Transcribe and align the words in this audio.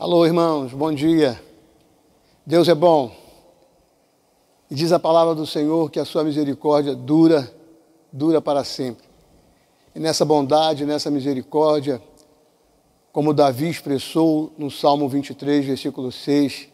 Alô, 0.00 0.24
irmãos, 0.24 0.72
bom 0.72 0.90
dia. 0.90 1.38
Deus 2.46 2.68
é 2.70 2.74
bom. 2.74 3.14
E 4.70 4.74
diz 4.74 4.92
a 4.92 4.98
palavra 4.98 5.34
do 5.34 5.46
Senhor 5.46 5.90
que 5.90 6.00
a 6.00 6.06
sua 6.06 6.24
misericórdia 6.24 6.94
dura, 6.94 7.54
dura 8.10 8.40
para 8.40 8.64
sempre. 8.64 9.04
E 9.94 10.00
nessa 10.00 10.24
bondade, 10.24 10.86
nessa 10.86 11.10
misericórdia, 11.10 12.00
como 13.12 13.34
Davi 13.34 13.68
expressou 13.68 14.50
no 14.56 14.70
Salmo 14.70 15.06
23, 15.06 15.66
versículo 15.66 16.10
6, 16.10 16.68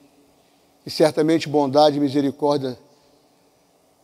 e 0.86 0.88
certamente 0.88 1.48
bondade 1.48 1.96
e 1.96 2.00
misericórdia 2.00 2.78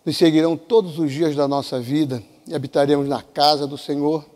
nos 0.04 0.16
seguirão 0.16 0.56
todos 0.56 0.98
os 0.98 1.12
dias 1.12 1.36
da 1.36 1.46
nossa 1.46 1.78
vida 1.78 2.20
e 2.44 2.56
habitaremos 2.56 3.08
na 3.08 3.22
casa 3.22 3.68
do 3.68 3.78
Senhor, 3.78 4.26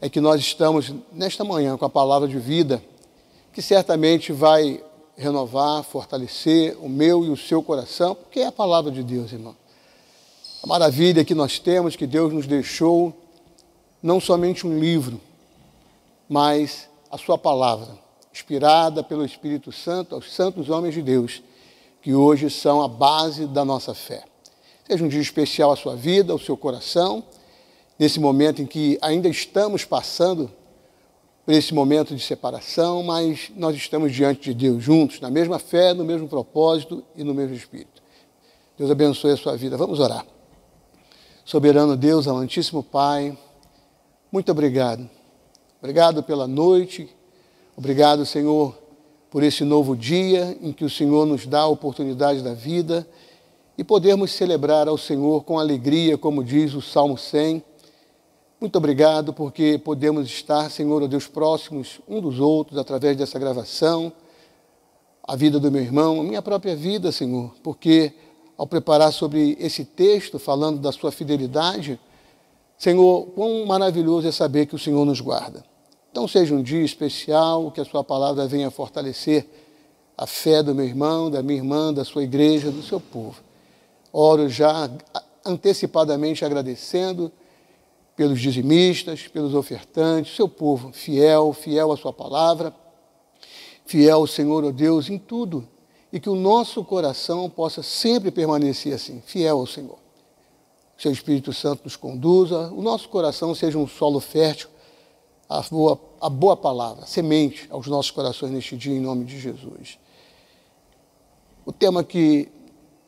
é 0.00 0.08
que 0.08 0.20
nós 0.20 0.40
estamos 0.40 0.94
nesta 1.12 1.42
manhã 1.42 1.76
com 1.76 1.84
a 1.84 1.90
palavra 1.90 2.28
de 2.28 2.38
vida, 2.38 2.80
que 3.52 3.60
certamente 3.60 4.32
vai 4.32 4.82
renovar, 5.16 5.82
fortalecer 5.84 6.76
o 6.80 6.88
meu 6.88 7.24
e 7.24 7.28
o 7.28 7.36
seu 7.36 7.62
coração, 7.62 8.14
porque 8.14 8.40
é 8.40 8.46
a 8.46 8.52
palavra 8.52 8.90
de 8.90 9.02
Deus, 9.02 9.32
irmão. 9.32 9.54
A 10.62 10.66
maravilha 10.66 11.24
que 11.24 11.34
nós 11.34 11.58
temos, 11.58 11.96
que 11.96 12.06
Deus 12.06 12.32
nos 12.32 12.46
deixou, 12.46 13.12
não 14.02 14.20
somente 14.20 14.66
um 14.66 14.78
livro, 14.78 15.20
mas 16.28 16.88
a 17.10 17.18
sua 17.18 17.36
palavra, 17.36 17.98
inspirada 18.32 19.02
pelo 19.02 19.24
Espírito 19.24 19.70
Santo 19.70 20.14
aos 20.14 20.32
santos 20.32 20.70
homens 20.70 20.94
de 20.94 21.02
Deus, 21.02 21.42
que 22.00 22.14
hoje 22.14 22.48
são 22.48 22.82
a 22.82 22.88
base 22.88 23.46
da 23.46 23.64
nossa 23.64 23.94
fé. 23.94 24.24
Seja 24.86 25.04
um 25.04 25.08
dia 25.08 25.20
especial 25.20 25.70
à 25.70 25.76
sua 25.76 25.94
vida, 25.94 26.32
ao 26.32 26.38
seu 26.38 26.56
coração, 26.56 27.22
nesse 27.98 28.18
momento 28.18 28.62
em 28.62 28.66
que 28.66 28.98
ainda 29.00 29.28
estamos 29.28 29.84
passando 29.84 30.50
por 31.44 31.52
esse 31.52 31.74
momento 31.74 32.14
de 32.14 32.22
separação, 32.22 33.02
mas 33.02 33.50
nós 33.56 33.76
estamos 33.76 34.12
diante 34.12 34.52
de 34.52 34.54
Deus 34.54 34.82
juntos, 34.82 35.20
na 35.20 35.30
mesma 35.30 35.58
fé, 35.58 35.92
no 35.92 36.04
mesmo 36.04 36.28
propósito 36.28 37.02
e 37.16 37.24
no 37.24 37.34
mesmo 37.34 37.56
espírito. 37.56 38.02
Deus 38.78 38.90
abençoe 38.90 39.32
a 39.32 39.36
sua 39.36 39.56
vida. 39.56 39.76
Vamos 39.76 39.98
orar. 39.98 40.24
Soberano 41.44 41.96
Deus, 41.96 42.28
amantíssimo 42.28 42.82
Pai, 42.82 43.36
muito 44.30 44.50
obrigado. 44.52 45.10
Obrigado 45.80 46.22
pela 46.22 46.46
noite. 46.46 47.08
Obrigado, 47.76 48.24
Senhor, 48.24 48.78
por 49.28 49.42
esse 49.42 49.64
novo 49.64 49.96
dia 49.96 50.56
em 50.62 50.72
que 50.72 50.84
o 50.84 50.90
Senhor 50.90 51.26
nos 51.26 51.46
dá 51.46 51.60
a 51.60 51.66
oportunidade 51.66 52.40
da 52.40 52.54
vida 52.54 53.06
e 53.76 53.82
podermos 53.82 54.30
celebrar 54.30 54.86
ao 54.86 54.96
Senhor 54.96 55.42
com 55.42 55.58
alegria, 55.58 56.16
como 56.16 56.44
diz 56.44 56.72
o 56.74 56.80
Salmo 56.80 57.18
100. 57.18 57.64
Muito 58.62 58.78
obrigado 58.78 59.32
porque 59.32 59.76
podemos 59.76 60.28
estar, 60.28 60.70
Senhor, 60.70 61.02
ó 61.02 61.08
Deus, 61.08 61.26
próximos 61.26 62.00
um 62.06 62.20
dos 62.20 62.38
outros 62.38 62.78
através 62.78 63.16
dessa 63.16 63.36
gravação, 63.36 64.12
a 65.26 65.34
vida 65.34 65.58
do 65.58 65.68
meu 65.68 65.82
irmão, 65.82 66.20
a 66.20 66.22
minha 66.22 66.40
própria 66.40 66.76
vida, 66.76 67.10
Senhor, 67.10 67.52
porque 67.60 68.12
ao 68.56 68.64
preparar 68.64 69.12
sobre 69.12 69.56
esse 69.58 69.84
texto, 69.84 70.38
falando 70.38 70.78
da 70.78 70.92
sua 70.92 71.10
fidelidade, 71.10 71.98
Senhor, 72.78 73.26
quão 73.34 73.66
maravilhoso 73.66 74.28
é 74.28 74.30
saber 74.30 74.66
que 74.66 74.76
o 74.76 74.78
Senhor 74.78 75.04
nos 75.04 75.20
guarda. 75.20 75.64
Então, 76.12 76.28
seja 76.28 76.54
um 76.54 76.62
dia 76.62 76.84
especial, 76.84 77.72
que 77.72 77.80
a 77.80 77.84
Sua 77.84 78.04
palavra 78.04 78.46
venha 78.46 78.70
fortalecer 78.70 79.44
a 80.16 80.24
fé 80.24 80.62
do 80.62 80.72
meu 80.72 80.84
irmão, 80.84 81.28
da 81.28 81.42
minha 81.42 81.58
irmã, 81.58 81.92
da 81.92 82.04
sua 82.04 82.22
igreja, 82.22 82.70
do 82.70 82.80
seu 82.80 83.00
povo. 83.00 83.42
Oro 84.12 84.48
já 84.48 84.88
antecipadamente 85.44 86.44
agradecendo 86.44 87.32
pelos 88.16 88.40
dizimistas, 88.40 89.26
pelos 89.26 89.54
ofertantes, 89.54 90.36
seu 90.36 90.48
povo 90.48 90.92
fiel, 90.92 91.52
fiel 91.52 91.92
à 91.92 91.96
sua 91.96 92.12
palavra, 92.12 92.74
fiel 93.86 94.18
ao 94.18 94.26
Senhor, 94.26 94.64
ó 94.64 94.68
oh 94.68 94.72
Deus, 94.72 95.08
em 95.08 95.18
tudo, 95.18 95.66
e 96.12 96.20
que 96.20 96.28
o 96.28 96.34
nosso 96.34 96.84
coração 96.84 97.48
possa 97.48 97.82
sempre 97.82 98.30
permanecer 98.30 98.94
assim, 98.94 99.22
fiel 99.24 99.58
ao 99.58 99.66
Senhor. 99.66 99.98
Seu 100.96 101.10
Espírito 101.10 101.52
Santo 101.52 101.84
nos 101.84 101.96
conduza, 101.96 102.70
o 102.70 102.82
nosso 102.82 103.08
coração 103.08 103.54
seja 103.54 103.78
um 103.78 103.88
solo 103.88 104.20
fértil, 104.20 104.68
a 105.48 105.60
boa, 105.62 106.00
a 106.20 106.28
boa 106.30 106.56
palavra, 106.56 107.04
a 107.04 107.06
semente 107.06 107.66
aos 107.70 107.86
nossos 107.86 108.10
corações 108.10 108.52
neste 108.52 108.76
dia, 108.76 108.94
em 108.94 109.00
nome 109.00 109.24
de 109.24 109.40
Jesus. 109.40 109.98
O 111.64 111.72
tema 111.72 112.04
que 112.04 112.48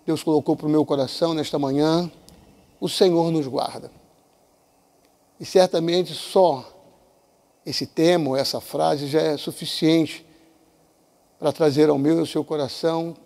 Deus 0.07 0.23
colocou 0.23 0.57
para 0.57 0.67
o 0.67 0.71
meu 0.71 0.85
coração 0.85 1.35
nesta 1.35 1.59
manhã, 1.59 2.11
o 2.81 2.89
Senhor 2.89 3.31
nos 3.31 3.47
guarda. 3.47 3.91
E 5.39 5.45
certamente 5.45 6.15
só 6.15 6.71
esse 7.65 7.87
tema, 7.87 8.39
essa 8.39 8.61
frase 8.61 9.07
já 9.07 9.21
é 9.21 9.37
suficiente 9.37 10.25
para 11.39 11.53
trazer 11.53 11.89
ao 11.89 11.99
meu 11.99 12.17
e 12.17 12.21
ao 12.21 12.27
seu 12.27 12.45
coração, 12.45 13.17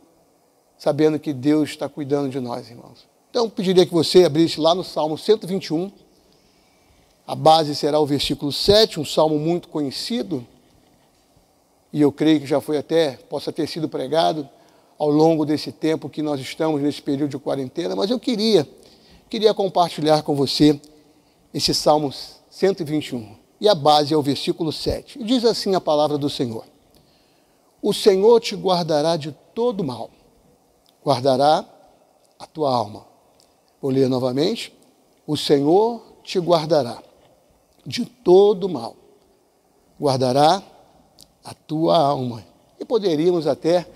sabendo 0.78 1.18
que 1.18 1.32
Deus 1.32 1.70
está 1.70 1.88
cuidando 1.88 2.30
de 2.30 2.40
nós, 2.40 2.70
irmãos. 2.70 3.06
Então, 3.30 3.50
pediria 3.50 3.84
que 3.84 3.92
você 3.92 4.24
abrisse 4.24 4.60
lá 4.60 4.74
no 4.74 4.84
Salmo 4.84 5.18
121. 5.18 5.90
A 7.26 7.34
base 7.34 7.74
será 7.74 8.00
o 8.00 8.06
versículo 8.06 8.50
7, 8.52 8.98
um 8.98 9.04
salmo 9.04 9.38
muito 9.38 9.68
conhecido, 9.68 10.46
e 11.92 12.00
eu 12.00 12.10
creio 12.10 12.40
que 12.40 12.46
já 12.46 12.60
foi 12.60 12.78
até, 12.78 13.16
possa 13.28 13.52
ter 13.52 13.66
sido 13.66 13.88
pregado 13.88 14.48
ao 14.98 15.10
longo 15.10 15.44
desse 15.44 15.70
tempo 15.70 16.08
que 16.08 16.22
nós 16.22 16.40
estamos 16.40 16.80
nesse 16.80 17.00
período 17.02 17.30
de 17.30 17.38
quarentena, 17.38 17.94
mas 17.94 18.10
eu 18.10 18.18
queria, 18.18 18.68
queria 19.28 19.52
compartilhar 19.52 20.22
com 20.22 20.34
você 20.34 20.80
esse 21.58 21.74
Salmo 21.74 22.12
121. 22.50 23.36
E 23.60 23.68
a 23.68 23.74
base 23.74 24.14
é 24.14 24.16
o 24.16 24.22
versículo 24.22 24.72
7. 24.72 25.20
E 25.20 25.24
diz 25.24 25.44
assim 25.44 25.74
a 25.74 25.80
palavra 25.80 26.16
do 26.16 26.30
Senhor: 26.30 26.64
O 27.82 27.92
Senhor 27.92 28.40
te 28.40 28.54
guardará 28.54 29.16
de 29.16 29.32
todo 29.54 29.84
mal, 29.84 30.10
guardará 31.04 31.64
a 32.38 32.46
tua 32.46 32.72
alma. 32.72 33.06
Vou 33.82 33.90
ler 33.90 34.08
novamente. 34.08 34.72
O 35.26 35.36
Senhor 35.36 36.00
te 36.22 36.38
guardará 36.38 37.02
de 37.84 38.04
todo 38.04 38.68
mal, 38.68 38.96
guardará 40.00 40.62
a 41.44 41.54
tua 41.54 41.98
alma. 41.98 42.44
E 42.78 42.84
poderíamos 42.84 43.46
até 43.46 43.86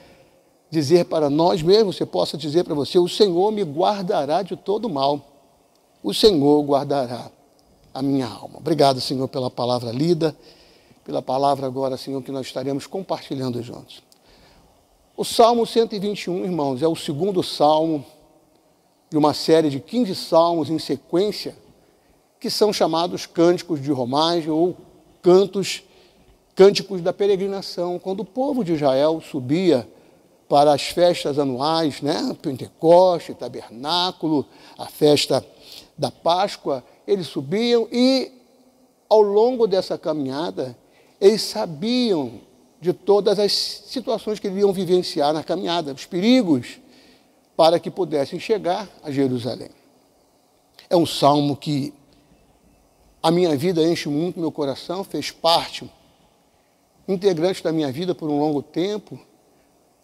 dizer 0.69 1.05
para 1.05 1.31
nós 1.31 1.63
mesmos, 1.63 1.97
você 1.97 2.05
possa 2.05 2.37
dizer 2.37 2.65
para 2.65 2.75
você: 2.75 2.99
o 2.99 3.09
Senhor 3.09 3.53
me 3.53 3.63
guardará 3.63 4.43
de 4.43 4.57
todo 4.57 4.89
mal. 4.89 5.21
O 6.03 6.13
Senhor 6.13 6.61
guardará 6.65 7.31
a 7.93 8.03
minha 8.03 8.27
alma. 8.27 8.59
Obrigado, 8.59 9.01
Senhor, 9.01 9.29
pela 9.29 9.51
palavra 9.51 9.91
lida, 9.91 10.37
pela 11.05 11.21
palavra 11.21 11.67
agora, 11.67 11.97
Senhor, 11.97 12.23
que 12.23 12.31
nós 12.31 12.47
estaremos 12.47 12.87
compartilhando 12.87 13.63
juntos. 13.63 14.03
O 15.17 15.25
Salmo 15.25 15.67
121, 15.67 16.45
irmãos, 16.45 16.83
é 16.83 16.89
o 16.89 16.97
segundo 16.97 17.43
salmo 17.43 18.05
de 19.11 19.17
uma 19.17 19.35
série 19.35 19.69
de 19.69 19.79
15 19.79 20.15
salmos 20.15 20.71
em 20.71 20.79
sequência, 20.79 21.57
que 22.41 22.49
são 22.49 22.73
chamados 22.73 23.27
cânticos 23.27 23.81
de 23.81 23.93
romagem 23.93 24.51
ou 24.51 24.77
cantos, 25.21 25.83
cânticos 26.55 27.03
da 27.03 27.13
peregrinação, 27.13 27.99
quando 27.99 28.21
o 28.21 28.25
povo 28.25 28.65
de 28.65 28.73
Israel 28.73 29.21
subia 29.21 29.87
para 30.49 30.73
as 30.73 30.83
festas 30.83 31.39
anuais, 31.39 32.01
né? 32.01 32.35
Pentecoste, 32.41 33.35
Tabernáculo, 33.35 34.47
a 34.79 34.87
festa 34.87 35.45
da 35.97 36.11
Páscoa, 36.11 36.83
eles 37.07 37.27
subiam 37.27 37.89
e, 37.91 38.33
ao 39.09 39.21
longo 39.21 39.67
dessa 39.67 39.99
caminhada, 39.99 40.77
eles 41.21 41.43
sabiam 41.43 42.41
de 42.81 42.93
todas 42.93 43.39
as 43.39 43.53
situações 43.53 44.39
que 44.39 44.47
eles 44.47 44.61
iam 44.61 44.73
vivenciar 44.73 45.33
na 45.33 45.43
caminhada, 45.45 45.93
os 45.93 46.07
perigos, 46.07 46.81
para 47.57 47.79
que 47.79 47.91
pudessem 47.91 48.41
chegar 48.41 48.89
a 49.03 49.11
Jerusalém. 49.11 49.71
É 50.91 50.97
um 50.97 51.07
salmo 51.07 51.57
que 51.57 51.95
a 53.23 53.31
minha 53.31 53.57
vida 53.57 53.83
enche 53.83 54.09
muito 54.09 54.41
meu 54.41 54.51
coração, 54.51 55.05
fez 55.05 55.31
parte 55.31 55.89
integrante 57.07 57.63
da 57.63 57.73
minha 57.73 57.93
vida 57.93 58.15
por 58.15 58.29
um 58.29 58.39
longo 58.39 58.63
tempo 58.63 59.19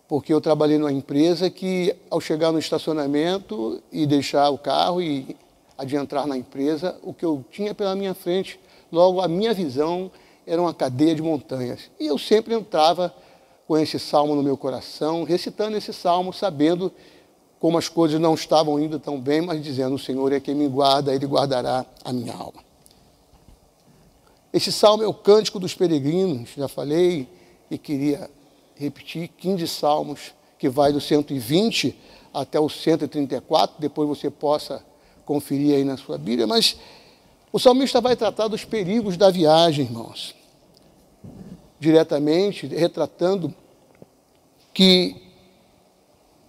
porque 0.09 0.33
eu 0.33 0.41
trabalhei 0.41 0.79
numa 0.79 0.91
empresa 0.91 1.51
que, 1.51 1.95
ao 2.11 2.19
chegar 2.19 2.51
no 2.51 2.59
estacionamento 2.59 3.81
e 3.93 4.07
deixar 4.07 4.49
o 4.49 4.57
carro 4.57 5.03
e 5.03 5.37
adentrar 5.79 6.27
na 6.27 6.37
empresa, 6.37 6.99
o 7.03 7.15
que 7.15 7.25
eu 7.25 7.45
tinha 7.53 7.73
pela 7.73 7.95
minha 7.95 8.13
frente, 8.13 8.59
logo 8.91 9.21
a 9.21 9.29
minha 9.29 9.55
visão 9.55 10.11
era 10.45 10.61
uma 10.61 10.75
cadeia 10.75 11.15
de 11.15 11.23
montanhas. 11.23 11.89
E 12.01 12.07
eu 12.07 12.19
sempre 12.19 12.53
entrava 12.53 13.15
com 13.67 13.79
esse 13.79 13.99
salmo 13.99 14.35
no 14.35 14.43
meu 14.43 14.57
coração, 14.57 15.23
recitando 15.23 15.77
esse 15.77 15.93
salmo, 15.93 16.33
sabendo 16.33 16.93
como 17.61 17.79
as 17.79 17.89
coisas 17.89 18.21
não 18.21 18.35
estavam 18.35 18.81
indo 18.81 18.99
tão 18.99 19.21
bem, 19.21 19.41
mas 19.41 19.63
dizendo: 19.63 19.95
O 19.95 19.99
Senhor 19.99 20.33
é 20.33 20.41
quem 20.41 20.55
me 20.55 20.67
guarda, 20.67 21.15
Ele 21.15 21.27
guardará 21.27 21.87
a 22.05 22.13
minha 22.13 22.35
alma. 22.35 22.67
Esse 24.53 24.73
salmo 24.73 25.03
é 25.03 25.07
o 25.07 25.15
cântico 25.15 25.61
dos 25.61 25.75
peregrinos, 25.75 26.51
já 26.57 26.67
falei 26.67 27.29
e 27.71 27.77
queria 27.77 28.31
repetir 28.75 29.29
15 29.29 29.69
salmos, 29.69 30.33
que 30.59 30.69
vai 30.69 30.93
do 30.93 31.01
120 31.01 31.95
até 32.33 32.59
o 32.59 32.69
134, 32.69 33.77
depois 33.79 34.09
você 34.09 34.31
possa 34.31 34.83
conferir 35.29 35.77
aí 35.77 35.85
na 35.85 35.99
sua 35.99 36.17
Bíblia, 36.17 36.47
mas 36.47 36.79
o 37.53 37.59
salmista 37.59 38.01
vai 38.01 38.17
tratar 38.17 38.49
dos 38.49 38.65
perigos 38.65 39.19
da 39.19 39.31
viagem, 39.31 39.85
irmãos. 39.85 40.35
diretamente, 41.79 42.67
retratando 42.67 43.55
que 44.75 45.15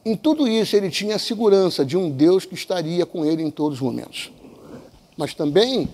em 0.03 0.15
tudo 0.15 0.47
isso 0.47 0.75
ele 0.75 0.89
tinha 0.89 1.17
a 1.17 1.19
segurança 1.19 1.85
de 1.85 1.95
um 1.95 2.09
Deus 2.09 2.45
que 2.45 2.55
estaria 2.55 3.05
com 3.05 3.23
ele 3.23 3.43
em 3.43 3.51
todos 3.51 3.77
os 3.77 3.83
momentos. 3.83 4.31
Mas 5.15 5.35
também, 5.35 5.87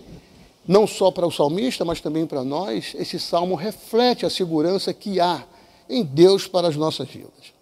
não 0.65 0.88
só 0.88 1.11
para 1.11 1.27
o 1.27 1.31
salmista, 1.31 1.83
mas 1.83 1.99
também 1.99 2.25
para 2.25 2.43
nós, 2.43 2.95
esse 2.97 3.19
salmo 3.19 3.55
reflete 3.55 4.25
a 4.25 4.29
segurança 4.29 4.93
que 4.93 5.19
há 5.19 5.43
em 5.89 6.01
Deus 6.01 6.47
para 6.47 6.69
as 6.69 6.77
nossas 6.77 7.09
vidas. 7.09 7.53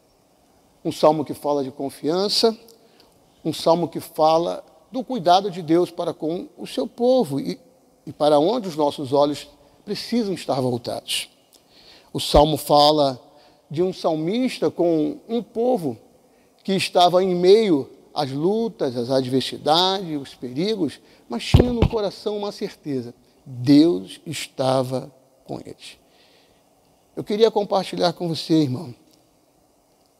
Um 0.86 0.92
salmo 0.92 1.26
que 1.26 1.34
fala 1.34 1.64
de 1.64 1.72
confiança, 1.72 2.56
um 3.44 3.54
salmo 3.54 3.88
que 3.88 4.00
fala 4.00 4.64
do 4.94 5.04
cuidado 5.04 5.50
de 5.50 5.64
Deus 5.64 5.90
para 5.90 6.14
com 6.14 6.48
o 6.56 6.68
seu 6.68 6.88
povo 6.88 7.40
e, 7.40 7.60
e 8.06 8.14
para 8.14 8.38
onde 8.38 8.68
os 8.68 8.76
nossos 8.76 9.12
olhos 9.12 9.50
precisam 9.84 10.36
estar 10.36 10.62
voltados. 10.62 11.30
O 12.14 12.20
salmo 12.20 12.58
fala 12.58 13.20
de 13.72 13.82
um 13.82 13.92
salmista 13.92 14.70
com 14.70 15.18
um 15.28 15.42
povo 15.42 15.98
que 16.64 16.74
estava 16.74 17.24
em 17.24 17.34
meio 17.34 17.90
às 18.14 18.30
lutas, 18.30 18.96
às 18.96 19.10
adversidades, 19.10 20.22
os 20.22 20.36
perigos, 20.36 21.00
mas 21.28 21.44
tinha 21.44 21.74
no 21.74 21.90
coração 21.90 22.38
uma 22.38 22.52
certeza: 22.52 23.16
Deus 23.44 24.22
estava 24.28 25.12
com 25.44 25.60
eles. 25.60 25.98
Eu 27.16 27.24
queria 27.24 27.50
compartilhar 27.50 28.14
com 28.14 28.28
você, 28.28 28.54
irmão, 28.54 28.94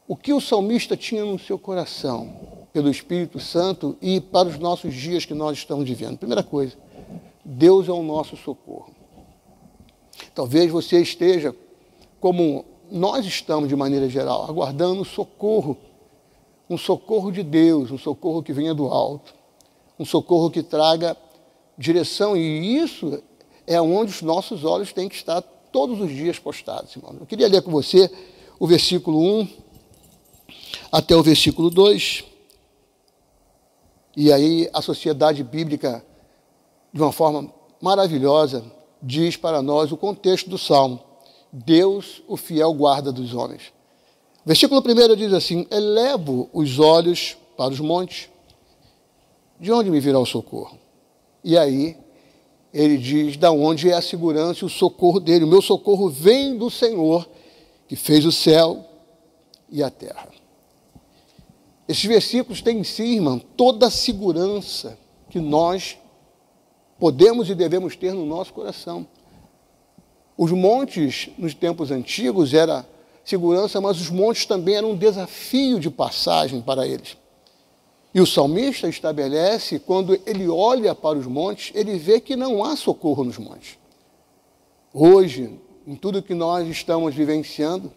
o 0.08 0.16
que 0.16 0.32
o 0.32 0.40
salmista 0.40 0.96
tinha 0.96 1.24
no 1.24 1.38
seu 1.38 1.60
coração, 1.60 2.53
pelo 2.74 2.90
Espírito 2.90 3.38
Santo 3.38 3.96
e 4.02 4.20
para 4.20 4.48
os 4.48 4.58
nossos 4.58 4.92
dias 4.92 5.24
que 5.24 5.32
nós 5.32 5.56
estamos 5.56 5.88
vivendo. 5.88 6.18
Primeira 6.18 6.42
coisa, 6.42 6.76
Deus 7.44 7.88
é 7.88 7.92
o 7.92 8.02
nosso 8.02 8.36
socorro. 8.36 8.92
Talvez 10.34 10.72
você 10.72 11.00
esteja, 11.00 11.54
como 12.20 12.64
nós 12.90 13.24
estamos 13.26 13.68
de 13.68 13.76
maneira 13.76 14.08
geral, 14.08 14.50
aguardando 14.50 15.04
socorro, 15.04 15.76
um 16.68 16.76
socorro 16.76 17.30
de 17.30 17.44
Deus, 17.44 17.92
um 17.92 17.98
socorro 17.98 18.42
que 18.42 18.52
venha 18.52 18.74
do 18.74 18.86
alto, 18.86 19.32
um 19.96 20.04
socorro 20.04 20.50
que 20.50 20.60
traga 20.60 21.16
direção, 21.78 22.36
e 22.36 22.76
isso 22.76 23.22
é 23.68 23.80
onde 23.80 24.10
os 24.10 24.20
nossos 24.20 24.64
olhos 24.64 24.92
têm 24.92 25.08
que 25.08 25.14
estar 25.14 25.40
todos 25.70 26.00
os 26.00 26.10
dias 26.10 26.40
postados, 26.40 26.96
irmão. 26.96 27.18
Eu 27.20 27.26
queria 27.26 27.46
ler 27.46 27.62
com 27.62 27.70
você 27.70 28.10
o 28.58 28.66
versículo 28.66 29.20
1 29.20 29.48
até 30.90 31.14
o 31.14 31.22
versículo 31.22 31.70
2. 31.70 32.33
E 34.16 34.32
aí 34.32 34.68
a 34.72 34.80
sociedade 34.80 35.42
bíblica, 35.42 36.04
de 36.92 37.02
uma 37.02 37.12
forma 37.12 37.52
maravilhosa, 37.80 38.64
diz 39.02 39.36
para 39.36 39.60
nós 39.60 39.92
o 39.92 39.96
contexto 39.96 40.48
do 40.48 40.58
salmo: 40.58 41.00
Deus, 41.52 42.22
o 42.28 42.36
fiel 42.36 42.72
guarda 42.72 43.12
dos 43.12 43.34
homens. 43.34 43.72
Versículo 44.44 44.80
1 44.80 45.16
diz 45.16 45.32
assim: 45.32 45.66
Elevo 45.70 46.48
os 46.52 46.78
olhos 46.78 47.36
para 47.56 47.72
os 47.72 47.80
montes, 47.80 48.28
de 49.58 49.72
onde 49.72 49.90
me 49.90 50.00
virá 50.00 50.18
o 50.18 50.26
socorro? 50.26 50.78
E 51.42 51.58
aí 51.58 51.96
ele 52.72 52.96
diz: 52.98 53.36
Da 53.36 53.50
onde 53.50 53.90
é 53.90 53.94
a 53.94 54.02
segurança 54.02 54.64
e 54.64 54.66
o 54.66 54.70
socorro 54.70 55.20
dele? 55.20 55.44
O 55.44 55.48
meu 55.48 55.62
socorro 55.62 56.08
vem 56.08 56.56
do 56.56 56.70
Senhor, 56.70 57.28
que 57.88 57.96
fez 57.96 58.24
o 58.24 58.32
céu 58.32 58.84
e 59.70 59.82
a 59.82 59.90
terra. 59.90 60.28
Esses 61.86 62.04
versículos 62.04 62.62
têm 62.62 62.78
em 62.78 62.84
si, 62.84 63.02
irmão, 63.02 63.38
toda 63.38 63.86
a 63.86 63.90
segurança 63.90 64.98
que 65.28 65.38
nós 65.38 65.98
podemos 66.98 67.50
e 67.50 67.54
devemos 67.54 67.94
ter 67.96 68.14
no 68.14 68.24
nosso 68.24 68.52
coração. 68.52 69.06
Os 70.36 70.50
montes, 70.50 71.28
nos 71.36 71.54
tempos 71.54 71.90
antigos, 71.90 72.54
era 72.54 72.86
segurança, 73.24 73.80
mas 73.80 74.00
os 74.00 74.10
montes 74.10 74.46
também 74.46 74.76
eram 74.76 74.92
um 74.92 74.96
desafio 74.96 75.78
de 75.78 75.90
passagem 75.90 76.60
para 76.60 76.86
eles. 76.86 77.16
E 78.14 78.20
o 78.20 78.26
salmista 78.26 78.88
estabelece, 78.88 79.78
quando 79.78 80.18
ele 80.24 80.48
olha 80.48 80.94
para 80.94 81.18
os 81.18 81.26
montes, 81.26 81.72
ele 81.74 81.98
vê 81.98 82.20
que 82.20 82.36
não 82.36 82.64
há 82.64 82.76
socorro 82.76 83.24
nos 83.24 83.38
montes. 83.38 83.76
Hoje, 84.92 85.58
em 85.86 85.96
tudo 85.96 86.22
que 86.22 86.34
nós 86.34 86.68
estamos 86.68 87.14
vivenciando, 87.14 87.92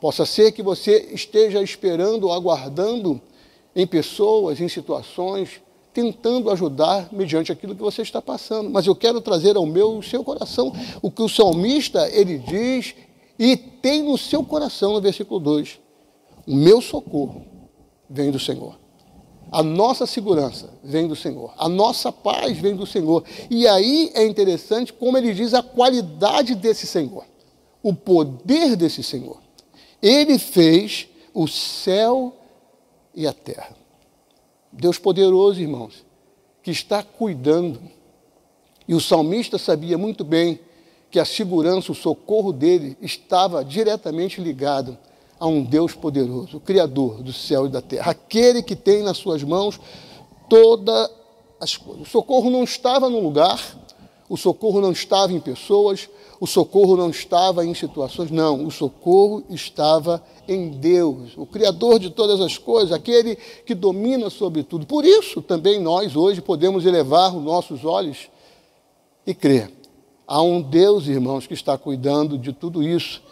possa 0.00 0.26
ser 0.26 0.52
que 0.52 0.62
você 0.62 1.08
esteja 1.12 1.62
esperando, 1.62 2.30
aguardando 2.30 3.20
em 3.74 3.86
pessoas, 3.86 4.60
em 4.60 4.68
situações, 4.68 5.60
tentando 5.92 6.50
ajudar 6.50 7.08
mediante 7.12 7.50
aquilo 7.50 7.74
que 7.74 7.82
você 7.82 8.02
está 8.02 8.20
passando. 8.20 8.68
Mas 8.68 8.86
eu 8.86 8.94
quero 8.94 9.20
trazer 9.20 9.56
ao 9.56 9.64
meu, 9.64 9.92
ao 9.92 10.02
seu 10.02 10.22
coração, 10.22 10.72
o 11.00 11.10
que 11.10 11.22
o 11.22 11.28
salmista, 11.28 12.08
ele 12.10 12.38
diz 12.38 12.94
e 13.38 13.56
tem 13.56 14.02
no 14.02 14.16
seu 14.16 14.44
coração, 14.44 14.92
no 14.92 15.00
versículo 15.00 15.40
2, 15.40 15.78
o 16.46 16.54
meu 16.54 16.80
socorro 16.80 17.44
vem 18.08 18.30
do 18.30 18.38
Senhor. 18.38 18.78
A 19.50 19.62
nossa 19.62 20.06
segurança 20.06 20.70
vem 20.82 21.06
do 21.06 21.14
Senhor. 21.14 21.54
A 21.56 21.68
nossa 21.68 22.10
paz 22.10 22.58
vem 22.58 22.74
do 22.74 22.84
Senhor. 22.84 23.24
E 23.48 23.66
aí 23.66 24.10
é 24.14 24.26
interessante 24.26 24.92
como 24.92 25.16
ele 25.16 25.32
diz 25.32 25.54
a 25.54 25.62
qualidade 25.62 26.54
desse 26.54 26.86
Senhor, 26.86 27.24
o 27.82 27.94
poder 27.94 28.76
desse 28.76 29.02
Senhor. 29.02 29.45
Ele 30.02 30.38
fez 30.38 31.08
o 31.32 31.46
céu 31.46 32.34
e 33.14 33.26
a 33.26 33.32
terra. 33.32 33.76
Deus 34.72 34.98
poderoso, 34.98 35.60
irmãos, 35.60 36.04
que 36.62 36.70
está 36.70 37.02
cuidando. 37.02 37.80
E 38.86 38.94
o 38.94 39.00
salmista 39.00 39.58
sabia 39.58 39.96
muito 39.96 40.24
bem 40.24 40.60
que 41.10 41.18
a 41.18 41.24
segurança, 41.24 41.92
o 41.92 41.94
socorro 41.94 42.52
dele 42.52 42.96
estava 43.00 43.64
diretamente 43.64 44.40
ligado 44.40 44.98
a 45.38 45.46
um 45.46 45.62
Deus 45.62 45.94
poderoso, 45.94 46.56
o 46.56 46.60
Criador 46.60 47.22
do 47.22 47.32
céu 47.32 47.66
e 47.66 47.68
da 47.68 47.82
terra, 47.82 48.10
aquele 48.10 48.62
que 48.62 48.74
tem 48.74 49.02
nas 49.02 49.18
suas 49.18 49.42
mãos 49.42 49.78
todas 50.48 51.10
as 51.60 51.76
coisas. 51.76 52.06
O 52.06 52.10
socorro 52.10 52.50
não 52.50 52.64
estava 52.64 53.08
no 53.08 53.20
lugar, 53.20 53.60
o 54.28 54.36
socorro 54.36 54.80
não 54.80 54.92
estava 54.92 55.32
em 55.32 55.40
pessoas, 55.40 56.08
o 56.40 56.46
socorro 56.46 56.96
não 56.96 57.10
estava 57.10 57.64
em 57.64 57.74
situações, 57.74 58.30
não, 58.30 58.64
o 58.66 58.70
socorro 58.70 59.44
estava 59.48 60.22
em 60.46 60.70
Deus, 60.70 61.32
o 61.36 61.46
Criador 61.46 61.98
de 61.98 62.10
todas 62.10 62.40
as 62.40 62.58
coisas, 62.58 62.92
aquele 62.92 63.36
que 63.64 63.74
domina 63.74 64.30
sobre 64.30 64.62
tudo. 64.62 64.86
Por 64.86 65.04
isso 65.04 65.40
também 65.42 65.80
nós 65.80 66.14
hoje 66.14 66.40
podemos 66.40 66.84
elevar 66.84 67.34
os 67.34 67.42
nossos 67.42 67.84
olhos 67.84 68.28
e 69.26 69.34
crer. 69.34 69.70
Há 70.26 70.42
um 70.42 70.60
Deus, 70.60 71.06
irmãos, 71.06 71.46
que 71.46 71.54
está 71.54 71.78
cuidando 71.78 72.36
de 72.38 72.52
tudo 72.52 72.82
isso 72.82 73.22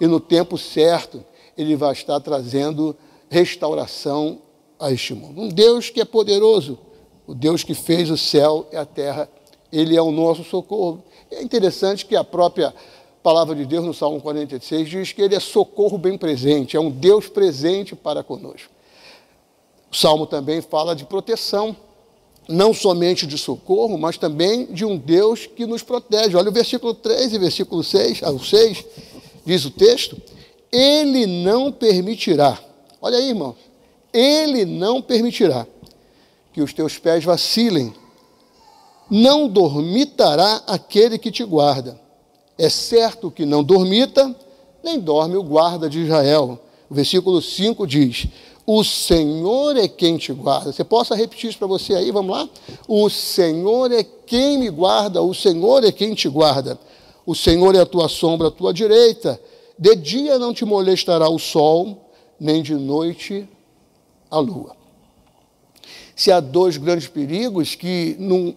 e 0.00 0.06
no 0.06 0.20
tempo 0.20 0.58
certo 0.58 1.24
ele 1.56 1.76
vai 1.76 1.92
estar 1.92 2.18
trazendo 2.20 2.96
restauração 3.28 4.38
a 4.78 4.90
este 4.90 5.14
mundo. 5.14 5.40
Um 5.40 5.48
Deus 5.48 5.90
que 5.90 6.00
é 6.00 6.04
poderoso, 6.04 6.78
o 7.26 7.34
Deus 7.34 7.62
que 7.62 7.74
fez 7.74 8.10
o 8.10 8.16
céu 8.16 8.66
e 8.72 8.76
a 8.76 8.84
terra, 8.84 9.28
ele 9.72 9.96
é 9.96 10.02
o 10.02 10.10
nosso 10.10 10.44
socorro. 10.44 11.02
É 11.30 11.42
interessante 11.42 12.04
que 12.04 12.16
a 12.16 12.24
própria 12.24 12.74
palavra 13.22 13.54
de 13.54 13.66
Deus 13.66 13.84
no 13.84 13.94
Salmo 13.94 14.20
46 14.20 14.88
diz 14.88 15.12
que 15.12 15.22
ele 15.22 15.34
é 15.34 15.40
socorro 15.40 15.98
bem 15.98 16.16
presente, 16.16 16.76
é 16.76 16.80
um 16.80 16.90
Deus 16.90 17.28
presente 17.28 17.94
para 17.94 18.22
conosco. 18.22 18.70
O 19.90 19.96
Salmo 19.96 20.26
também 20.26 20.60
fala 20.60 20.94
de 20.94 21.04
proteção, 21.04 21.76
não 22.48 22.72
somente 22.72 23.26
de 23.26 23.36
socorro, 23.36 23.98
mas 23.98 24.16
também 24.16 24.66
de 24.66 24.84
um 24.84 24.96
Deus 24.96 25.46
que 25.46 25.66
nos 25.66 25.82
protege. 25.82 26.36
Olha 26.36 26.48
o 26.48 26.52
versículo 26.52 26.94
3 26.94 27.34
e 27.34 27.38
versículo 27.38 27.84
6, 27.84 28.22
ao 28.22 28.38
6, 28.38 28.84
diz 29.44 29.64
o 29.64 29.70
texto: 29.70 30.20
Ele 30.72 31.26
não 31.26 31.70
permitirá, 31.70 32.58
olha 33.00 33.18
aí, 33.18 33.28
irmãos, 33.28 33.56
Ele 34.12 34.64
não 34.64 35.02
permitirá 35.02 35.66
que 36.52 36.62
os 36.62 36.72
teus 36.72 36.98
pés 36.98 37.24
vacilem, 37.24 37.92
não 39.10 39.48
dormitará 39.48 40.62
aquele 40.66 41.18
que 41.18 41.30
te 41.30 41.44
guarda. 41.44 42.00
É 42.56 42.68
certo 42.68 43.30
que 43.30 43.44
não 43.44 43.64
dormita, 43.64 44.34
nem 44.84 45.00
dorme 45.00 45.36
o 45.36 45.42
guarda 45.42 45.88
de 45.88 46.00
Israel. 46.00 46.60
O 46.88 46.94
versículo 46.94 47.42
5 47.42 47.86
diz: 47.86 48.26
O 48.66 48.84
Senhor 48.84 49.76
é 49.76 49.88
quem 49.88 50.16
te 50.16 50.32
guarda. 50.32 50.72
Você 50.72 50.84
possa 50.84 51.16
repetir 51.16 51.50
isso 51.50 51.58
para 51.58 51.66
você 51.66 51.94
aí, 51.94 52.10
vamos 52.10 52.36
lá? 52.36 52.48
O 52.86 53.08
Senhor 53.08 53.90
é 53.90 54.04
quem 54.04 54.58
me 54.58 54.70
guarda, 54.70 55.22
o 55.22 55.34
Senhor 55.34 55.84
é 55.84 55.90
quem 55.90 56.14
te 56.14 56.28
guarda. 56.28 56.78
O 57.26 57.34
Senhor 57.34 57.74
é 57.74 57.80
a 57.80 57.86
tua 57.86 58.08
sombra 58.08 58.48
à 58.48 58.50
tua 58.50 58.72
direita. 58.72 59.40
De 59.78 59.96
dia 59.96 60.38
não 60.38 60.52
te 60.52 60.64
molestará 60.64 61.28
o 61.28 61.38
sol, 61.38 62.10
nem 62.38 62.62
de 62.62 62.74
noite 62.74 63.48
a 64.30 64.38
lua. 64.38 64.76
Se 66.14 66.30
há 66.30 66.38
dois 66.38 66.76
grandes 66.76 67.08
perigos 67.08 67.74
que 67.74 68.14
num 68.18 68.54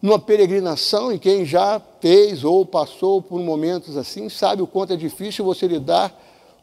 numa 0.00 0.18
peregrinação, 0.18 1.12
e 1.12 1.18
quem 1.18 1.44
já 1.44 1.80
fez 2.00 2.44
ou 2.44 2.64
passou 2.64 3.20
por 3.20 3.40
momentos 3.40 3.96
assim, 3.96 4.28
sabe 4.28 4.62
o 4.62 4.66
quanto 4.66 4.92
é 4.92 4.96
difícil 4.96 5.44
você 5.44 5.66
lidar 5.66 6.16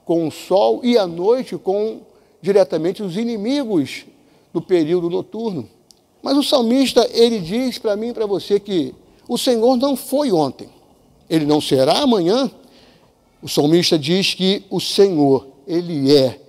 com 0.05 0.27
o 0.27 0.31
sol 0.31 0.79
e 0.83 0.97
à 0.97 1.05
noite 1.05 1.57
com 1.57 2.01
diretamente 2.41 3.03
os 3.03 3.17
inimigos 3.17 4.05
do 4.53 4.61
período 4.61 5.09
noturno. 5.09 5.67
Mas 6.21 6.37
o 6.37 6.43
salmista, 6.43 7.07
ele 7.11 7.39
diz 7.39 7.77
para 7.77 7.95
mim 7.95 8.09
e 8.09 8.13
para 8.13 8.25
você 8.25 8.59
que 8.59 8.95
o 9.27 9.37
Senhor 9.37 9.75
não 9.75 9.95
foi 9.95 10.31
ontem, 10.31 10.69
ele 11.29 11.45
não 11.45 11.59
será 11.59 11.99
amanhã, 11.99 12.49
o 13.41 13.49
salmista 13.49 13.99
diz 13.99 14.33
que 14.33 14.63
o 14.69 14.79
Senhor, 14.79 15.47
ele 15.67 16.15
é 16.15 16.39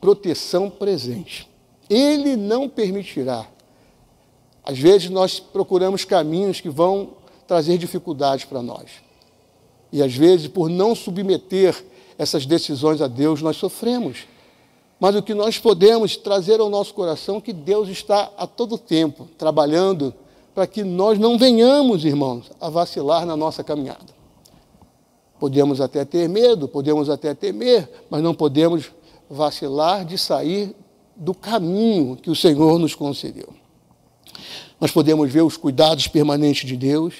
proteção 0.00 0.68
presente. 0.68 1.48
Ele 1.88 2.36
não 2.36 2.68
permitirá. 2.68 3.46
Às 4.64 4.78
vezes 4.78 5.10
nós 5.10 5.38
procuramos 5.38 6.04
caminhos 6.04 6.60
que 6.60 6.70
vão 6.70 7.10
trazer 7.46 7.76
dificuldades 7.76 8.44
para 8.44 8.62
nós. 8.62 8.90
E 9.92 10.02
às 10.02 10.14
vezes, 10.14 10.48
por 10.48 10.68
não 10.68 10.94
submeter 10.94 11.84
essas 12.18 12.46
decisões 12.46 13.02
a 13.02 13.06
Deus, 13.06 13.42
nós 13.42 13.56
sofremos. 13.56 14.26
Mas 14.98 15.14
o 15.14 15.22
que 15.22 15.34
nós 15.34 15.58
podemos 15.58 16.16
trazer 16.16 16.60
ao 16.60 16.70
nosso 16.70 16.94
coração 16.94 17.36
é 17.36 17.40
que 17.40 17.52
Deus 17.52 17.88
está 17.88 18.30
a 18.36 18.46
todo 18.46 18.78
tempo 18.78 19.28
trabalhando 19.36 20.14
para 20.54 20.66
que 20.66 20.82
nós 20.82 21.18
não 21.18 21.36
venhamos, 21.36 22.04
irmãos, 22.04 22.50
a 22.60 22.70
vacilar 22.70 23.26
na 23.26 23.36
nossa 23.36 23.62
caminhada. 23.62 24.14
Podemos 25.38 25.80
até 25.80 26.04
ter 26.04 26.28
medo, 26.28 26.68
podemos 26.68 27.10
até 27.10 27.34
temer, 27.34 27.88
mas 28.08 28.22
não 28.22 28.34
podemos 28.34 28.90
vacilar 29.28 30.04
de 30.04 30.16
sair 30.16 30.74
do 31.16 31.34
caminho 31.34 32.16
que 32.16 32.30
o 32.30 32.36
Senhor 32.36 32.78
nos 32.78 32.94
concedeu. 32.94 33.48
Nós 34.80 34.90
podemos 34.90 35.30
ver 35.32 35.42
os 35.42 35.56
cuidados 35.56 36.06
permanentes 36.08 36.68
de 36.68 36.76
Deus 36.76 37.14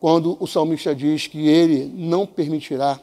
quando 0.00 0.36
o 0.40 0.46
salmista 0.46 0.94
diz 0.94 1.26
que 1.26 1.48
ele 1.48 1.92
não 1.94 2.24
permitirá, 2.24 3.00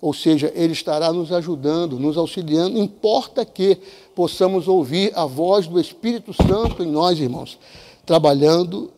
ou 0.00 0.14
seja, 0.14 0.52
ele 0.54 0.72
estará 0.72 1.12
nos 1.12 1.32
ajudando, 1.32 1.98
nos 1.98 2.16
auxiliando, 2.16 2.78
importa 2.78 3.44
que 3.44 3.78
possamos 4.14 4.68
ouvir 4.68 5.12
a 5.16 5.26
voz 5.26 5.66
do 5.66 5.80
Espírito 5.80 6.32
Santo 6.32 6.82
em 6.82 6.86
nós, 6.86 7.18
irmãos, 7.18 7.58
trabalhando 8.04 8.92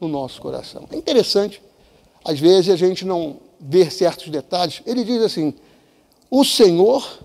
no 0.00 0.08
nosso 0.08 0.40
coração. 0.40 0.86
É 0.90 0.96
interessante, 0.96 1.60
às 2.24 2.38
vezes 2.40 2.70
a 2.70 2.76
gente 2.76 3.04
não 3.04 3.36
vê 3.60 3.90
certos 3.90 4.28
detalhes. 4.28 4.82
Ele 4.86 5.04
diz 5.04 5.22
assim: 5.22 5.54
O 6.30 6.44
Senhor 6.44 7.18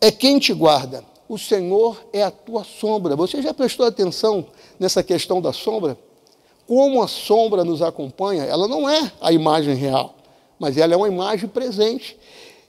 é 0.00 0.10
quem 0.10 0.40
te 0.40 0.52
guarda, 0.52 1.04
o 1.34 1.38
Senhor 1.38 2.04
é 2.12 2.22
a 2.22 2.30
tua 2.30 2.64
sombra. 2.64 3.16
Você 3.16 3.40
já 3.40 3.54
prestou 3.54 3.86
atenção 3.86 4.46
nessa 4.78 5.02
questão 5.02 5.40
da 5.40 5.52
sombra? 5.52 5.96
Como 6.66 7.02
a 7.02 7.08
sombra 7.08 7.64
nos 7.64 7.80
acompanha, 7.80 8.44
ela 8.44 8.68
não 8.68 8.88
é 8.88 9.10
a 9.20 9.32
imagem 9.32 9.74
real, 9.74 10.14
mas 10.58 10.76
ela 10.76 10.94
é 10.94 10.96
uma 10.96 11.08
imagem 11.08 11.48
presente. 11.48 12.18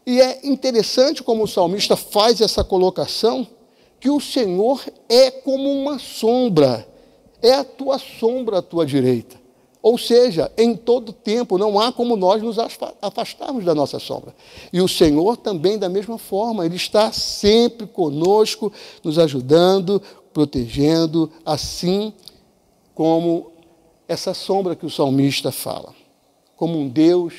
E 0.06 0.22
é 0.22 0.40
interessante 0.44 1.22
como 1.22 1.44
o 1.44 1.48
salmista 1.48 1.96
faz 1.96 2.40
essa 2.42 2.64
colocação, 2.64 3.46
que 4.00 4.10
o 4.10 4.20
Senhor 4.20 4.82
é 5.10 5.30
como 5.30 5.72
uma 5.72 6.00
sombra 6.00 6.88
é 7.44 7.54
a 7.56 7.64
tua 7.66 8.00
sombra 8.00 8.60
à 8.60 8.62
tua 8.62 8.86
direita. 8.86 9.43
Ou 9.84 9.98
seja, 9.98 10.50
em 10.58 10.78
todo 10.78 11.12
tempo 11.12 11.58
não 11.58 11.78
há 11.78 11.92
como 11.92 12.16
nós 12.16 12.42
nos 12.42 12.58
afastarmos 13.02 13.66
da 13.66 13.76
nossa 13.76 14.00
sombra. 14.00 14.34
E 14.72 14.80
o 14.80 14.88
Senhor 14.88 15.36
também, 15.36 15.78
da 15.78 15.90
mesma 15.90 16.18
forma, 16.18 16.66
Ele 16.66 16.78
está 16.78 17.12
sempre 17.12 17.86
conosco, 17.86 18.72
nos 19.04 19.20
ajudando, 19.20 20.02
protegendo, 20.34 21.30
assim 21.46 22.14
como 22.96 23.52
essa 24.08 24.34
sombra 24.34 24.74
que 24.74 24.86
o 24.86 24.90
salmista 24.90 25.52
fala. 25.52 25.94
Como 26.56 26.80
um 26.80 26.88
Deus 26.88 27.34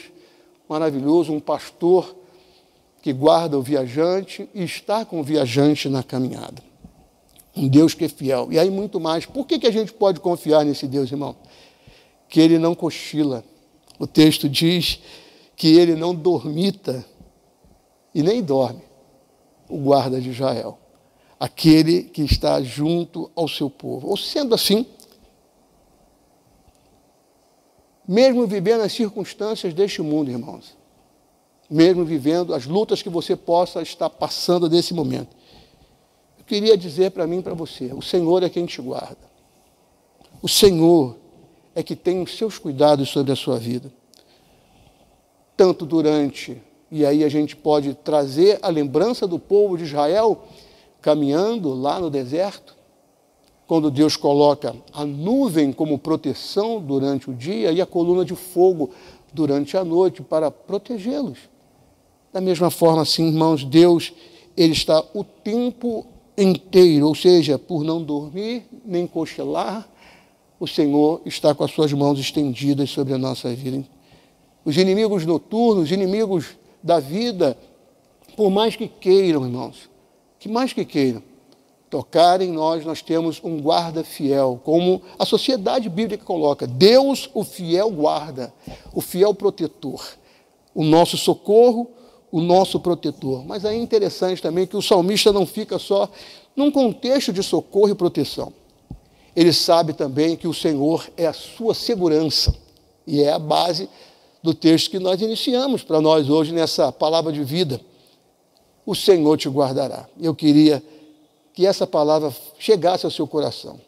maravilhoso, 0.69 1.33
um 1.33 1.41
pastor 1.41 2.15
que 3.01 3.11
guarda 3.11 3.59
o 3.59 3.63
viajante 3.63 4.47
e 4.55 4.63
está 4.65 5.03
com 5.03 5.19
o 5.19 5.25
viajante 5.25 5.89
na 5.89 6.03
caminhada. 6.03 6.63
Um 7.57 7.69
Deus 7.69 7.95
que 7.95 8.05
é 8.05 8.09
fiel. 8.09 8.49
E 8.51 8.59
aí 8.59 8.69
muito 8.69 9.01
mais. 9.01 9.25
Por 9.25 9.47
que, 9.47 9.59
que 9.59 9.67
a 9.67 9.73
gente 9.73 9.95
pode 9.95 10.21
confiar 10.21 10.63
nesse 10.63 10.87
Deus, 10.87 11.11
irmão? 11.11 11.37
Que 12.35 12.41
ele 12.41 12.59
não 12.59 12.75
cochila. 12.75 13.45
O 13.97 14.09
texto 14.09 14.49
diz 14.49 14.99
que 15.55 15.69
ele 15.79 15.95
não 15.95 16.13
dormita 16.13 17.07
e 18.13 18.25
nem 18.25 18.43
dorme, 18.43 18.83
o 19.69 19.79
guarda 19.79 20.21
de 20.21 20.31
Israel, 20.31 20.77
aquele 21.39 22.03
que 22.03 22.23
está 22.23 22.61
junto 22.61 23.31
ao 23.37 23.47
seu 23.47 23.71
povo. 23.71 24.09
Ou 24.09 24.17
sendo 24.17 24.53
assim, 24.53 24.85
mesmo 28.05 28.49
vivendo 28.49 28.81
as 28.81 28.93
circunstâncias 28.93 29.73
deste 29.73 30.03
mundo, 30.03 30.29
irmãos, 30.29 30.77
mesmo 31.71 32.05
vivendo 32.05 32.53
as 32.53 32.67
lutas 32.67 33.01
que 33.01 33.09
você 33.09 33.37
possa 33.37 33.81
estar 33.81 34.11
passando 34.11 34.69
nesse 34.69 34.93
momento, 34.93 35.37
eu 36.37 36.45
queria 36.45 36.77
dizer 36.77 37.13
para 37.13 37.29
mim 37.29 37.39
e 37.39 37.43
para 37.43 37.55
você: 37.55 37.93
o 37.95 38.03
Senhor 38.03 38.43
é 38.43 38.51
quem 38.51 38.67
te 38.67 38.83
guarda. 38.83 39.33
O 40.43 40.49
Senhor 40.49 41.23
é 41.75 41.83
que 41.83 41.97
tem 41.97 42.23
os 42.23 42.37
seus 42.37 42.59
cuidados 42.59 43.09
sobre 43.09 43.33
a 43.33 43.37
sua 43.37 43.59
vida. 43.59 43.93
Tanto 45.57 45.85
durante, 45.85 46.61
e 46.91 47.05
aí 47.05 47.25
a 47.25 47.29
gente 47.29 47.57
pode 47.57 47.95
trazer 47.95 48.59
a 48.63 48.69
lembrança 48.69 49.27
do 49.27 49.39
povo 49.39 49.77
de 49.77 49.85
Israel 49.85 50.45
caminhando 51.01 51.75
lá 51.75 52.01
no 52.01 52.09
deserto, 52.09 52.75
quando 53.67 53.91
Deus 53.91 54.17
coloca 54.17 54.75
a 54.93 55.05
nuvem 55.05 55.73
como 55.73 55.99
proteção 55.99 56.81
durante 56.81 57.31
o 57.31 57.35
dia 57.35 57.73
e 57.73 57.81
a 57.81 57.87
coluna 57.87 58.25
de 58.25 58.35
fogo 58.35 58.91
durante 59.33 59.77
a 59.77 59.85
noite 59.85 60.23
para 60.23 60.51
protegê-los. 60.51 61.39
Da 62.33 62.41
mesma 62.41 62.71
forma, 62.71 63.03
assim, 63.03 63.29
irmãos, 63.29 63.65
Deus, 63.65 64.13
Ele 64.57 64.73
está 64.73 65.03
o 65.15 65.25
tempo 65.25 66.07
inteiro, 66.37 67.07
ou 67.07 67.15
seja, 67.15 67.59
por 67.59 67.85
não 67.85 68.03
dormir 68.03 68.67
nem 68.85 69.07
cochilar, 69.07 69.89
o 70.59 70.67
Senhor 70.67 71.21
está 71.25 71.55
com 71.55 71.65
as 71.65 71.71
suas 71.71 71.93
mãos 71.93 72.19
estendidas 72.19 72.91
sobre 72.91 73.15
a 73.15 73.19
nossa 73.19 73.55
vida. 73.55 73.85
Os 74.65 74.77
inimigos 74.77 75.27
noturnos, 75.27 75.85
os 75.85 75.91
inimigos 75.91 76.57
da 76.83 77.01
vida, 77.01 77.57
por 78.37 78.51
mais 78.51 78.77
que 78.77 78.89
queiram, 78.89 79.45
irmãos, 79.45 79.91
que 80.39 80.49
mais 80.49 80.73
que 80.73 80.85
queiram, 80.85 81.23
tocar 81.91 82.41
em 82.41 82.51
nós, 82.51 82.85
nós 82.85 83.03
temos 83.03 83.41
um 83.45 83.61
guarda 83.61 84.03
fiel, 84.03 84.61
como 84.65 85.01
a 85.19 85.25
sociedade 85.25 85.89
bíblica 85.89 86.25
coloca: 86.25 86.67
Deus, 86.67 87.31
o 87.35 87.45
fiel 87.45 87.91
guarda, 87.91 88.53
o 88.93 89.01
fiel 89.01 89.35
protetor, 89.35 90.05
o 90.75 90.83
nosso 90.83 91.17
socorro, 91.17 91.89
o 92.33 92.41
nosso 92.41 92.81
protetor. 92.81 93.45
Mas 93.47 93.65
é 93.65 93.75
interessante 93.75 94.43
também 94.43 94.67
que 94.67 94.77
o 94.77 94.83
salmista 94.83 95.33
não 95.33 95.47
fica 95.47 95.79
só 95.79 96.09
num 96.57 96.71
contexto 96.71 97.33
de 97.33 97.43
socorro 97.43 97.91
e 97.91 97.95
proteção. 97.95 98.53
Ele 99.35 99.53
sabe 99.53 99.93
também 99.93 100.37
que 100.37 100.47
o 100.47 100.55
Senhor 100.55 101.09
é 101.17 101.27
a 101.27 101.33
sua 101.33 101.75
segurança. 101.75 102.55
E 103.07 103.23
é 103.23 103.33
a 103.33 103.39
base 103.39 103.89
do 104.43 104.55
texto 104.55 104.91
que 104.91 104.99
nós 104.99 105.21
iniciamos 105.21 105.83
para 105.83 106.01
nós 106.01 106.29
hoje 106.29 106.53
nessa 106.53 106.93
palavra 106.93 107.33
de 107.33 107.43
vida. 107.43 107.81
O 108.87 108.95
Senhor 108.95 109.37
te 109.37 109.49
guardará. 109.49 110.07
Eu 110.21 110.35
queria 110.35 110.83
que 111.53 111.67
essa 111.67 111.87
palavra 111.87 112.35
chegasse 112.59 113.05
ao 113.05 113.11
seu 113.11 113.27
coração. 113.27 113.81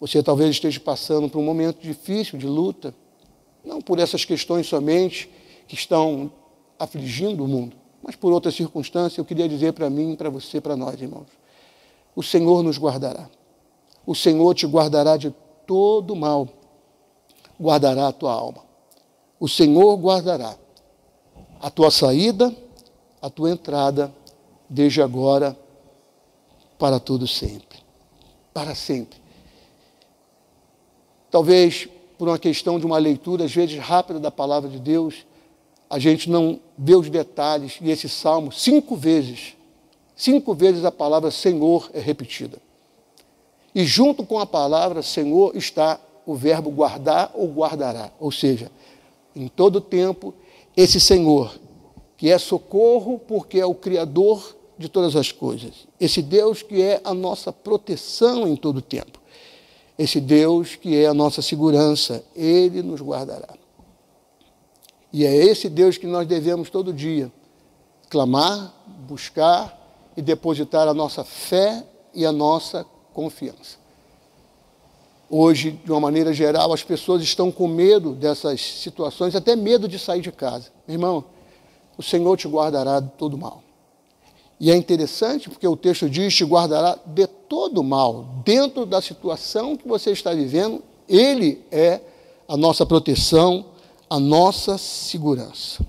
Você 0.00 0.22
talvez 0.22 0.50
esteja 0.50 0.80
passando 0.80 1.28
por 1.28 1.38
um 1.38 1.44
momento 1.44 1.80
difícil 1.80 2.38
de 2.38 2.46
luta, 2.46 2.94
não 3.64 3.80
por 3.80 3.98
essas 3.98 4.24
questões 4.24 4.66
somente 4.66 5.30
que 5.68 5.74
estão 5.74 6.32
afligindo 6.78 7.44
o 7.44 7.48
mundo, 7.48 7.76
mas 8.02 8.16
por 8.16 8.32
outras 8.32 8.54
circunstâncias, 8.54 9.18
eu 9.18 9.24
queria 9.24 9.48
dizer 9.48 9.72
para 9.72 9.88
mim, 9.88 10.16
para 10.16 10.28
você, 10.28 10.60
para 10.60 10.76
nós, 10.76 11.00
irmãos: 11.00 11.28
o 12.16 12.22
Senhor 12.22 12.62
nos 12.62 12.78
guardará. 12.78 13.30
O 14.06 14.14
Senhor 14.14 14.54
te 14.54 14.66
guardará 14.66 15.16
de 15.16 15.34
todo 15.66 16.16
mal, 16.16 16.48
guardará 17.60 18.08
a 18.08 18.12
tua 18.12 18.32
alma. 18.32 18.62
O 19.38 19.48
Senhor 19.48 19.96
guardará 19.96 20.56
a 21.60 21.70
tua 21.70 21.90
saída, 21.90 22.54
a 23.20 23.30
tua 23.30 23.50
entrada, 23.50 24.12
desde 24.68 25.00
agora 25.00 25.56
para 26.78 26.98
todo 26.98 27.26
sempre. 27.28 27.78
Para 28.52 28.74
sempre. 28.74 29.20
Talvez 31.30 31.88
por 32.18 32.28
uma 32.28 32.38
questão 32.38 32.78
de 32.78 32.86
uma 32.86 32.98
leitura, 32.98 33.44
às 33.44 33.54
vezes 33.54 33.78
rápida 33.78 34.20
da 34.20 34.30
palavra 34.30 34.68
de 34.68 34.78
Deus, 34.78 35.26
a 35.88 35.98
gente 35.98 36.30
não 36.30 36.60
vê 36.76 36.94
os 36.94 37.10
detalhes, 37.10 37.78
e 37.80 37.90
esse 37.90 38.08
salmo, 38.08 38.50
cinco 38.52 38.96
vezes, 38.96 39.56
cinco 40.16 40.54
vezes 40.54 40.84
a 40.84 40.92
palavra 40.92 41.30
Senhor 41.30 41.90
é 41.92 42.00
repetida. 42.00 42.58
E 43.74 43.84
junto 43.84 44.24
com 44.24 44.38
a 44.38 44.46
palavra 44.46 45.02
Senhor 45.02 45.56
está 45.56 45.98
o 46.26 46.34
verbo 46.34 46.70
guardar 46.70 47.30
ou 47.34 47.48
guardará. 47.48 48.12
Ou 48.20 48.30
seja, 48.30 48.70
em 49.34 49.48
todo 49.48 49.80
tempo, 49.80 50.34
esse 50.76 51.00
Senhor, 51.00 51.58
que 52.16 52.30
é 52.30 52.38
socorro 52.38 53.18
porque 53.18 53.58
é 53.58 53.66
o 53.66 53.74
Criador 53.74 54.56
de 54.78 54.88
todas 54.88 55.16
as 55.16 55.32
coisas. 55.32 55.86
Esse 55.98 56.22
Deus 56.22 56.62
que 56.62 56.80
é 56.82 57.00
a 57.04 57.14
nossa 57.14 57.52
proteção 57.52 58.46
em 58.46 58.56
todo 58.56 58.82
tempo. 58.82 59.20
Esse 59.98 60.20
Deus 60.20 60.74
que 60.74 60.96
é 60.96 61.06
a 61.06 61.14
nossa 61.14 61.42
segurança, 61.42 62.24
Ele 62.34 62.82
nos 62.82 63.00
guardará. 63.00 63.54
E 65.12 65.26
é 65.26 65.34
esse 65.34 65.68
Deus 65.68 65.98
que 65.98 66.06
nós 66.06 66.26
devemos 66.26 66.70
todo 66.70 66.92
dia 66.92 67.30
clamar, 68.08 68.74
buscar 69.08 69.78
e 70.16 70.20
depositar 70.20 70.86
a 70.86 70.92
nossa 70.92 71.24
fé 71.24 71.82
e 72.14 72.26
a 72.26 72.32
nossa 72.32 72.84
confiança. 73.12 73.82
Hoje, 75.28 75.70
de 75.82 75.90
uma 75.90 76.00
maneira 76.00 76.32
geral, 76.32 76.72
as 76.72 76.82
pessoas 76.82 77.22
estão 77.22 77.50
com 77.50 77.66
medo 77.66 78.12
dessas 78.12 78.60
situações, 78.60 79.34
até 79.34 79.56
medo 79.56 79.88
de 79.88 79.98
sair 79.98 80.20
de 80.20 80.30
casa. 80.30 80.70
Irmão, 80.86 81.24
o 81.96 82.02
Senhor 82.02 82.36
te 82.36 82.46
guardará 82.46 83.00
de 83.00 83.10
todo 83.12 83.38
mal. 83.38 83.62
E 84.60 84.70
é 84.70 84.76
interessante 84.76 85.48
porque 85.48 85.66
o 85.66 85.76
texto 85.76 86.08
diz: 86.08 86.34
te 86.34 86.44
guardará 86.44 86.98
de 87.06 87.26
todo 87.26 87.82
mal. 87.82 88.26
Dentro 88.44 88.84
da 88.84 89.00
situação 89.00 89.76
que 89.76 89.88
você 89.88 90.10
está 90.10 90.32
vivendo, 90.34 90.82
Ele 91.08 91.64
é 91.70 92.00
a 92.46 92.56
nossa 92.56 92.84
proteção, 92.84 93.64
a 94.08 94.20
nossa 94.20 94.76
segurança. 94.76 95.84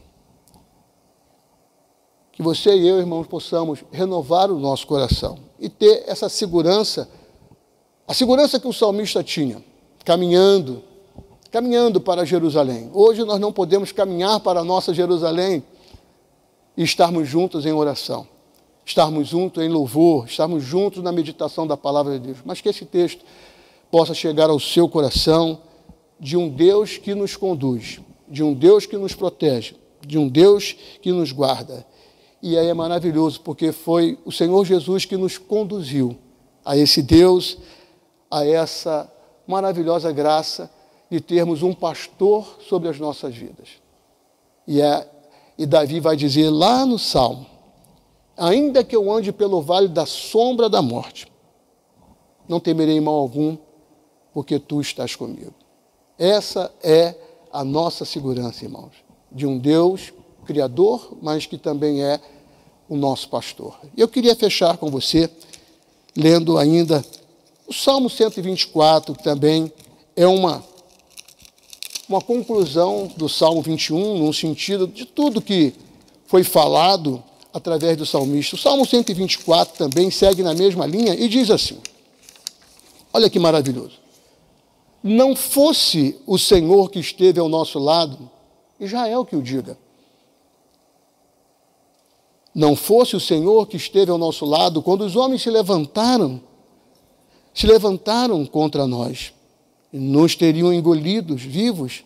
Que 2.32 2.42
você 2.42 2.76
e 2.76 2.88
eu, 2.88 2.98
irmãos, 2.98 3.28
possamos 3.28 3.84
renovar 3.92 4.50
o 4.50 4.58
nosso 4.58 4.88
coração 4.88 5.38
e 5.64 5.70
ter 5.70 6.04
essa 6.06 6.30
segurança, 6.30 7.10
a 8.08 8.14
segurança 8.14 8.60
que 8.60 8.68
o 8.68 8.74
salmista 8.74 9.24
tinha, 9.24 9.64
caminhando, 10.06 10.84
caminhando 11.50 12.00
para 12.02 12.26
Jerusalém. 12.26 12.92
Hoje 12.94 13.24
nós 13.24 13.40
não 13.40 13.52
podemos 13.52 13.92
caminhar 13.92 14.40
para 14.42 14.60
a 14.60 14.64
nossa 14.64 14.94
Jerusalém 14.94 15.64
e 16.78 16.84
estarmos 16.84 17.28
juntos 17.28 17.66
em 17.66 17.72
oração 17.72 18.28
estarmos 18.86 19.30
juntos 19.30 19.64
em 19.64 19.70
louvor, 19.70 20.26
estarmos 20.26 20.64
juntos 20.64 21.02
na 21.02 21.12
meditação 21.12 21.66
da 21.66 21.78
palavra 21.78 22.20
de 22.20 22.28
Deus, 22.28 22.40
mas 22.44 22.62
que 22.62 22.70
esse 22.70 22.86
texto 22.86 23.24
possa 23.90 24.14
chegar 24.14 24.50
ao 24.50 24.60
seu 24.60 24.90
coração 24.90 25.62
de 26.20 26.36
um 26.36 26.50
Deus 26.50 26.98
que 26.98 27.16
nos 27.16 27.36
conduz, 27.36 28.00
de 28.28 28.44
um 28.44 28.54
Deus 28.54 28.86
que 28.86 28.98
nos 28.98 29.14
protege, 29.14 29.76
de 30.06 30.18
um 30.18 30.28
Deus 30.28 30.76
que 31.02 31.12
nos 31.12 31.32
guarda. 31.32 31.86
E 32.44 32.58
aí 32.58 32.68
é 32.68 32.74
maravilhoso, 32.74 33.40
porque 33.42 33.72
foi 33.72 34.20
o 34.26 34.32
Senhor 34.32 34.66
Jesus 34.66 35.06
que 35.06 35.16
nos 35.18 35.38
conduziu 35.38 36.16
a 36.64 36.78
esse 36.78 37.02
Deus, 37.02 37.58
a 38.30 38.46
essa 38.46 39.12
maravilhosa 39.48 40.12
graça 40.12 40.70
de 41.10 41.22
termos 41.22 41.64
um 41.64 41.74
pastor 41.74 42.58
sobre 42.68 42.90
as 42.90 43.00
nossas 43.00 43.34
vidas. 43.34 43.70
E, 44.68 44.82
é, 44.82 45.10
e 45.58 45.66
Davi 45.66 46.02
vai 46.02 46.18
dizer 46.18 46.50
lá 46.50 46.86
no 46.86 47.00
Salmo, 47.00 47.54
Ainda 48.36 48.84
que 48.84 48.96
eu 48.96 49.12
ande 49.12 49.32
pelo 49.32 49.62
vale 49.62 49.88
da 49.88 50.06
sombra 50.06 50.68
da 50.68 50.82
morte, 50.82 51.32
não 52.48 52.60
temerei 52.60 53.00
mal 53.00 53.14
algum, 53.14 53.58
porque 54.34 54.58
tu 54.58 54.82
estás 54.82 55.16
comigo. 55.16 55.54
Essa 56.18 56.74
é 56.84 57.16
a 57.52 57.64
nossa 57.64 58.06
segurança, 58.06 58.66
irmãos, 58.66 58.94
de 59.32 59.46
um 59.46 59.58
Deus 59.58 60.12
criador, 60.46 61.16
mas 61.22 61.46
que 61.46 61.58
também 61.58 62.04
é 62.04 62.20
o 62.94 62.98
nosso 62.98 63.28
pastor. 63.30 63.76
Eu 63.98 64.08
queria 64.08 64.36
fechar 64.36 64.78
com 64.78 64.90
você 64.90 65.30
lendo 66.16 66.58
ainda 66.58 67.04
o 67.68 67.74
Salmo 67.74 68.10
124, 68.10 69.16
que 69.16 69.24
também 69.24 69.72
é 70.16 70.28
uma 70.28 70.64
uma 72.08 72.22
conclusão 72.22 73.12
do 73.16 73.28
Salmo 73.30 73.62
21, 73.62 74.20
no 74.20 74.34
sentido 74.34 74.88
de 74.88 75.06
tudo 75.06 75.42
que 75.42 75.74
foi 76.28 76.44
falado 76.44 77.24
através 77.54 77.98
do 77.98 78.06
salmista. 78.06 78.56
O 78.56 78.60
Salmo 78.60 78.86
124 78.86 79.76
também 79.78 80.12
segue 80.12 80.44
na 80.44 80.54
mesma 80.54 80.86
linha 80.86 81.16
e 81.16 81.28
diz 81.28 81.50
assim: 81.50 81.78
Olha 83.12 83.30
que 83.30 83.40
maravilhoso. 83.40 84.04
Não 85.02 85.36
fosse 85.36 86.16
o 86.26 86.38
Senhor 86.38 86.90
que 86.90 87.00
esteve 87.00 87.40
ao 87.40 87.50
nosso 87.50 87.80
lado, 87.80 88.30
Israel 88.80 89.26
que 89.26 89.36
o 89.36 89.42
diga. 89.42 89.78
Não 92.54 92.76
fosse 92.76 93.16
o 93.16 93.20
Senhor 93.20 93.68
que 93.68 93.78
esteve 93.78 94.12
ao 94.12 94.18
nosso 94.18 94.46
lado 94.46 94.82
quando 94.82 95.02
os 95.02 95.16
homens 95.16 95.42
se 95.42 95.50
levantaram, 95.50 96.42
se 97.54 97.66
levantaram 97.66 98.46
contra 98.46 98.86
nós, 98.86 99.34
nos 99.92 100.36
teriam 100.36 100.74
engolidos 100.74 101.42
vivos, 101.42 102.04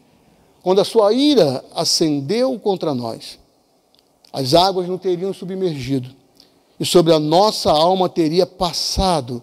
quando 0.63 0.79
a 0.79 0.85
sua 0.85 1.13
ira 1.13 1.63
acendeu 1.73 2.57
contra 2.59 2.93
nós 2.93 3.39
as 4.31 4.53
águas 4.53 4.87
não 4.87 4.99
teriam 4.99 5.33
submergido, 5.33 6.09
e 6.79 6.85
sobre 6.85 7.11
a 7.11 7.19
nossa 7.19 7.71
alma 7.71 8.07
teria 8.07 8.45
passado 8.45 9.41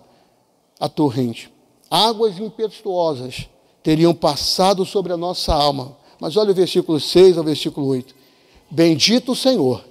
a 0.79 0.89
torrente. 0.89 1.51
Águas 1.91 2.39
impetuosas 2.39 3.49
teriam 3.83 4.15
passado 4.15 4.85
sobre 4.85 5.13
a 5.13 5.17
nossa 5.17 5.53
alma. 5.53 5.97
Mas 6.21 6.37
olha 6.37 6.53
o 6.53 6.55
versículo 6.55 7.01
6 7.01 7.37
ao 7.37 7.43
versículo 7.43 7.89
8. 7.89 8.15
Bendito 8.71 9.33
o 9.33 9.37
Senhor, 9.37 9.85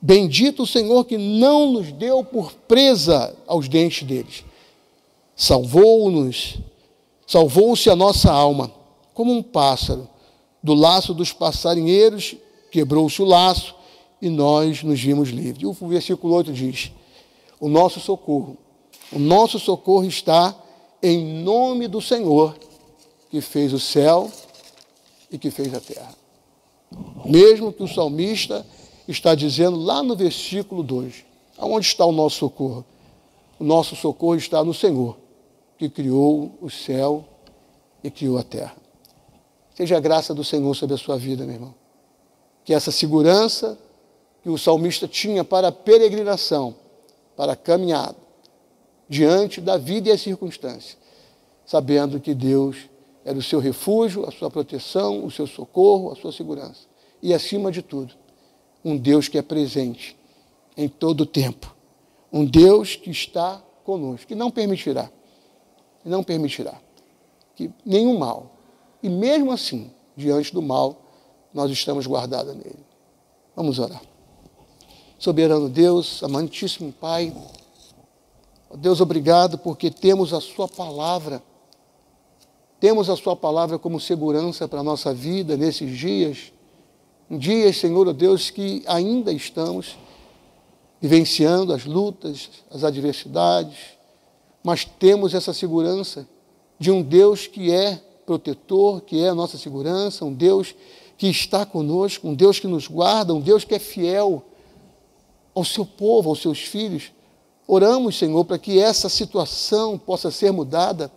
bendito 0.00 0.62
o 0.62 0.66
Senhor 0.66 1.04
que 1.04 1.18
não 1.18 1.72
nos 1.72 1.92
deu 1.92 2.24
por 2.24 2.52
presa 2.52 3.36
aos 3.46 3.68
dentes 3.68 4.06
deles. 4.06 4.44
Salvou-nos, 5.36 6.58
salvou-se 7.26 7.88
a 7.90 7.96
nossa 7.96 8.30
alma, 8.32 8.70
como 9.14 9.32
um 9.32 9.42
pássaro. 9.42 10.08
Do 10.62 10.74
laço 10.74 11.14
dos 11.14 11.32
passarinheiros, 11.32 12.36
quebrou-se 12.70 13.20
o 13.22 13.24
laço, 13.24 13.74
e 14.20 14.28
nós 14.28 14.82
nos 14.82 15.00
vimos 15.00 15.30
livres. 15.30 15.62
E 15.62 15.66
o 15.66 15.72
versículo 15.88 16.34
8 16.34 16.52
diz: 16.52 16.92
O 17.58 17.68
nosso 17.68 17.98
socorro, 18.00 18.58
o 19.10 19.18
nosso 19.18 19.58
socorro 19.58 20.04
está 20.04 20.54
em 21.02 21.42
nome 21.42 21.88
do 21.88 22.00
Senhor, 22.00 22.54
que 23.30 23.40
fez 23.40 23.72
o 23.72 23.80
céu 23.80 24.30
e 25.30 25.38
que 25.38 25.50
fez 25.50 25.72
a 25.72 25.80
terra. 25.80 26.14
Mesmo 27.24 27.72
que 27.72 27.82
o 27.82 27.88
salmista 27.88 28.66
está 29.10 29.34
dizendo 29.34 29.76
lá 29.76 30.02
no 30.02 30.14
versículo 30.14 30.82
2, 30.82 31.24
aonde 31.58 31.86
está 31.86 32.04
o 32.04 32.12
nosso 32.12 32.36
socorro? 32.36 32.84
O 33.58 33.64
nosso 33.64 33.94
socorro 33.96 34.36
está 34.36 34.64
no 34.64 34.72
Senhor, 34.72 35.16
que 35.76 35.88
criou 35.88 36.52
o 36.60 36.70
céu 36.70 37.24
e 38.02 38.10
criou 38.10 38.38
a 38.38 38.42
terra. 38.42 38.76
Seja 39.74 39.96
a 39.96 40.00
graça 40.00 40.34
do 40.34 40.44
Senhor 40.44 40.74
sobre 40.74 40.94
a 40.94 40.98
sua 40.98 41.16
vida, 41.16 41.44
meu 41.44 41.54
irmão. 41.54 41.74
Que 42.64 42.74
essa 42.74 42.90
segurança 42.90 43.78
que 44.42 44.48
o 44.48 44.58
salmista 44.58 45.06
tinha 45.06 45.44
para 45.44 45.68
a 45.68 45.72
peregrinação, 45.72 46.74
para 47.36 47.52
a 47.52 47.56
caminhada, 47.56 48.16
diante 49.08 49.60
da 49.60 49.76
vida 49.76 50.08
e 50.08 50.12
as 50.12 50.20
circunstâncias, 50.20 50.96
sabendo 51.66 52.20
que 52.20 52.34
Deus 52.34 52.76
era 53.24 53.38
o 53.38 53.42
seu 53.42 53.58
refúgio, 53.58 54.26
a 54.26 54.30
sua 54.30 54.50
proteção, 54.50 55.24
o 55.24 55.30
seu 55.30 55.46
socorro, 55.46 56.12
a 56.12 56.16
sua 56.16 56.32
segurança. 56.32 56.88
E, 57.22 57.34
acima 57.34 57.70
de 57.70 57.82
tudo, 57.82 58.14
um 58.84 58.96
Deus 58.96 59.28
que 59.28 59.38
é 59.38 59.42
presente 59.42 60.16
em 60.76 60.88
todo 60.88 61.22
o 61.22 61.26
tempo. 61.26 61.74
Um 62.32 62.44
Deus 62.44 62.96
que 62.96 63.10
está 63.10 63.62
conosco, 63.84 64.26
que 64.26 64.34
não 64.34 64.50
permitirá, 64.50 65.10
não 66.04 66.22
permitirá 66.22 66.80
que 67.60 67.70
nenhum 67.84 68.18
mal, 68.18 68.56
e 69.02 69.08
mesmo 69.10 69.52
assim, 69.52 69.90
diante 70.16 70.54
do 70.54 70.62
mal, 70.62 70.96
nós 71.52 71.70
estamos 71.70 72.06
guardados 72.06 72.54
nele. 72.54 72.86
Vamos 73.54 73.78
orar. 73.78 74.00
Soberano 75.18 75.68
Deus, 75.68 76.22
amantíssimo 76.22 76.90
Pai, 76.90 77.36
Deus, 78.78 79.02
obrigado 79.02 79.58
porque 79.58 79.90
temos 79.90 80.32
a 80.32 80.40
Sua 80.40 80.66
palavra, 80.66 81.42
temos 82.78 83.10
a 83.10 83.16
Sua 83.16 83.36
palavra 83.36 83.78
como 83.78 84.00
segurança 84.00 84.66
para 84.66 84.80
a 84.80 84.84
nossa 84.84 85.12
vida 85.12 85.54
nesses 85.54 85.98
dias, 85.98 86.54
dias, 87.30 87.76
Senhor 87.76 88.12
Deus, 88.12 88.50
que 88.50 88.82
ainda 88.86 89.32
estamos 89.32 89.96
vivenciando 91.00 91.72
as 91.72 91.84
lutas, 91.84 92.50
as 92.70 92.84
adversidades, 92.84 93.78
mas 94.62 94.84
temos 94.84 95.32
essa 95.32 95.54
segurança 95.54 96.28
de 96.78 96.90
um 96.90 97.02
Deus 97.02 97.46
que 97.46 97.72
é 97.72 98.00
protetor, 98.26 99.00
que 99.00 99.22
é 99.22 99.28
a 99.28 99.34
nossa 99.34 99.56
segurança, 99.56 100.24
um 100.24 100.32
Deus 100.32 100.74
que 101.16 101.28
está 101.28 101.64
conosco, 101.64 102.28
um 102.28 102.34
Deus 102.34 102.58
que 102.58 102.66
nos 102.66 102.86
guarda, 102.86 103.34
um 103.34 103.40
Deus 103.40 103.64
que 103.64 103.74
é 103.74 103.78
fiel 103.78 104.44
ao 105.54 105.64
seu 105.64 105.84
povo, 105.84 106.30
aos 106.30 106.40
seus 106.40 106.60
filhos. 106.60 107.12
Oramos, 107.66 108.18
Senhor, 108.18 108.44
para 108.44 108.58
que 108.58 108.78
essa 108.78 109.08
situação 109.08 109.96
possa 109.98 110.30
ser 110.30 110.50
mudada 110.52 111.10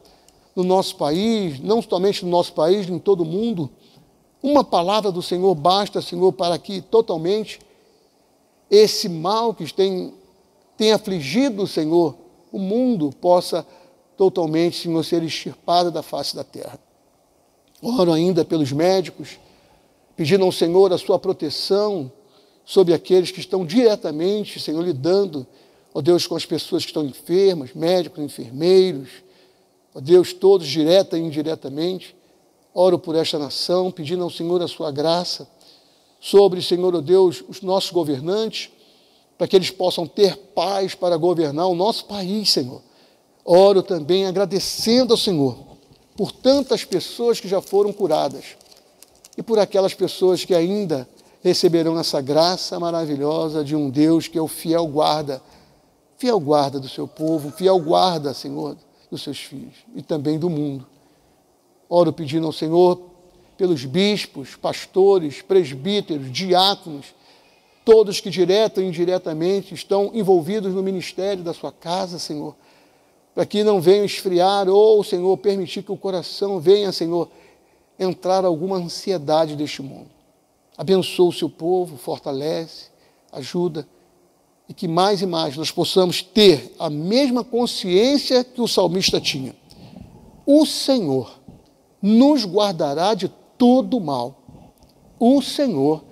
no 0.56 0.64
nosso 0.64 0.96
país, 0.96 1.60
não 1.60 1.82
somente 1.82 2.24
no 2.24 2.32
nosso 2.32 2.54
país, 2.54 2.88
em 2.88 3.00
todo 3.00 3.22
o 3.22 3.26
mundo. 3.26 3.70
Uma 4.44 4.62
palavra 4.62 5.10
do 5.10 5.22
Senhor 5.22 5.56
basta, 5.56 6.02
Senhor, 6.02 6.34
para 6.34 6.60
que 6.60 6.82
totalmente 6.82 7.62
esse 8.70 9.08
mal 9.08 9.54
que 9.54 9.72
tem, 9.74 10.14
tem 10.76 10.92
afligido, 10.92 11.66
Senhor, 11.66 12.14
o 12.52 12.60
mundo 12.60 13.10
possa 13.22 13.66
totalmente, 14.18 14.82
Senhor, 14.82 15.02
ser 15.06 15.24
extirpado 15.24 15.90
da 15.90 16.04
face 16.04 16.36
da 16.36 16.44
terra. 16.44 16.78
Oro 17.82 18.12
ainda 18.12 18.44
pelos 18.44 18.74
médicos, 18.74 19.40
pedindo 20.16 20.44
ao 20.44 20.52
Senhor 20.52 20.92
a 20.92 20.98
sua 20.98 21.18
proteção, 21.18 22.12
sobre 22.66 22.94
aqueles 22.94 23.32
que 23.32 23.40
estão 23.40 23.66
diretamente, 23.66 24.60
Senhor, 24.60 24.82
lidando, 24.84 25.46
ó 25.94 26.02
Deus, 26.02 26.28
com 26.28 26.36
as 26.36 26.46
pessoas 26.46 26.84
que 26.84 26.90
estão 26.90 27.06
enfermas, 27.06 27.74
médicos, 27.74 28.24
enfermeiros, 28.24 29.10
ó 29.94 30.00
Deus, 30.00 30.34
todos 30.34 30.68
direta 30.68 31.18
e 31.18 31.22
indiretamente. 31.22 32.16
Oro 32.74 32.98
por 32.98 33.16
esta 33.16 33.38
nação, 33.38 33.92
pedindo 33.92 34.24
ao 34.24 34.30
Senhor 34.30 34.62
a 34.62 34.68
sua 34.68 34.92
graça 34.92 35.48
sobre, 36.20 36.62
Senhor, 36.62 36.96
ó 36.96 37.02
Deus, 37.02 37.44
os 37.48 37.62
nossos 37.62 37.92
governantes, 37.92 38.70
para 39.38 39.48
que 39.48 39.56
eles 39.56 39.70
possam 39.70 40.08
ter 40.08 40.38
paz 40.38 40.96
para 40.96 41.18
governar 41.18 41.68
o 41.68 41.76
nosso 41.76 42.06
país, 42.06 42.52
Senhor. 42.52 42.82
Oro 43.44 43.84
também 43.84 44.26
agradecendo 44.26 45.14
ao 45.14 45.18
Senhor 45.18 45.58
por 46.16 46.32
tantas 46.32 46.86
pessoas 46.86 47.40
que 47.40 47.48
já 47.48 47.62
foram 47.62 47.92
curadas 47.92 48.56
e 49.38 49.44
por 49.44 49.60
aquelas 49.60 49.94
pessoas 49.94 50.46
que 50.46 50.56
ainda 50.56 51.08
receberão 51.44 52.00
essa 52.00 52.22
graça 52.22 52.80
maravilhosa 52.80 53.64
de 53.64 53.76
um 53.76 53.90
Deus 53.90 54.28
que 54.28 54.38
é 54.38 54.42
o 54.42 54.48
fiel 54.48 54.88
guarda, 54.88 55.42
fiel 56.18 56.40
guarda 56.40 56.80
do 56.80 56.88
seu 56.88 57.08
povo, 57.08 57.52
fiel 57.52 57.78
guarda, 57.80 58.34
Senhor, 58.34 58.78
dos 59.12 59.24
seus 59.24 59.40
filhos 59.40 59.76
e 59.94 60.02
também 60.02 60.40
do 60.40 60.50
mundo. 60.50 60.93
Oro 61.96 62.12
pedindo 62.12 62.48
ao 62.48 62.52
Senhor 62.52 63.00
pelos 63.56 63.86
bispos, 63.86 64.56
pastores, 64.56 65.44
presbíteros, 65.44 66.32
diáconos, 66.32 67.14
todos 67.86 68.20
que 68.20 68.32
direta 68.32 68.82
ou 68.82 68.88
indiretamente 68.88 69.76
estão 69.76 70.10
envolvidos 70.12 70.74
no 70.74 70.82
ministério 70.82 71.44
da 71.44 71.54
sua 71.54 71.72
casa, 71.72 72.18
Senhor, 72.18 72.56
para 73.36 73.46
que 73.46 73.64
não 73.64 73.80
venham 73.80 74.06
esfriar 74.06 74.68
ou, 74.68 75.04
Senhor, 75.04 75.38
permitir 75.38 75.84
que 75.84 75.92
o 75.92 75.98
coração 75.98 76.60
venha, 76.60 76.92
Senhor, 76.92 77.30
entrar 78.00 78.44
alguma 78.44 78.78
ansiedade 78.78 79.56
deste 79.56 79.84
mundo. 79.84 80.10
Abençoa 80.76 81.30
o 81.30 81.32
seu 81.32 81.48
povo, 81.48 81.96
fortalece, 81.96 82.88
ajuda 83.32 83.88
e 84.68 84.74
que 84.74 84.88
mais 84.88 85.22
e 85.22 85.28
mais 85.28 85.56
nós 85.56 85.70
possamos 85.70 86.24
ter 86.24 86.74
a 86.80 86.90
mesma 86.90 87.44
consciência 87.44 88.44
que 88.44 88.62
o 88.62 88.68
salmista 88.68 89.22
tinha. 89.22 89.56
O 90.44 90.66
Senhor 90.66 91.43
nos 92.04 92.44
guardará 92.44 93.14
de 93.14 93.30
todo 93.58 94.02
mal. 94.02 94.36
O 95.18 95.42
Senhor 95.42 96.04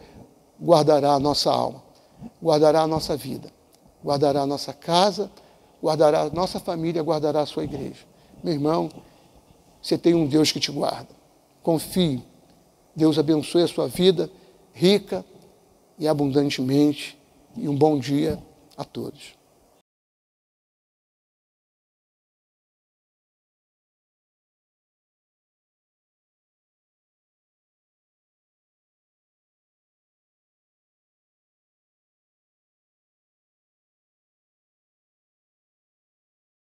guardará 0.60 1.12
a 1.16 1.20
nossa 1.20 1.52
alma, 1.52 1.84
guardará 2.42 2.84
a 2.84 2.88
nossa 2.88 3.18
vida, 3.18 3.52
guardará 4.02 4.44
a 4.44 4.46
nossa 4.46 4.72
casa, 4.72 5.30
guardará 5.84 6.22
a 6.22 6.30
nossa 6.30 6.62
família, 6.62 7.04
guardará 7.04 7.42
a 7.42 7.46
sua 7.46 7.66
igreja. 7.66 8.06
Meu 8.42 8.54
irmão, 8.54 8.90
você 9.82 9.98
tem 9.98 10.14
um 10.14 10.26
Deus 10.26 10.50
que 10.50 10.62
te 10.62 10.72
guarda. 10.72 11.10
Confie. 11.62 12.24
Deus 12.96 13.20
abençoe 13.20 13.64
a 13.64 13.68
sua 13.68 13.88
vida 13.88 14.32
rica 14.74 15.26
e 16.00 16.08
abundantemente. 16.08 17.18
E 17.58 17.68
um 17.68 17.76
bom 17.76 18.00
dia 18.00 18.42
a 18.78 18.86
todos. 18.86 19.41